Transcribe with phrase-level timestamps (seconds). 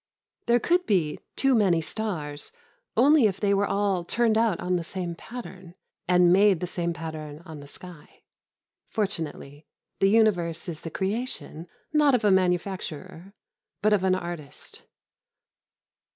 [0.47, 2.51] There could be too many stars
[2.97, 5.75] only if they were all turned out on the same pattern,
[6.07, 8.23] and made the same pattern on the sky.
[8.89, 9.67] Fortunately,
[9.99, 13.35] the universe is the creation not of a manufacturer
[13.83, 14.81] but of an artist.